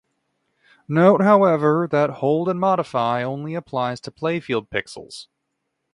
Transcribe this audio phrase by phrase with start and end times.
[0.87, 5.27] Note, however, that Hold-and-Modify only applies to playfield pixels.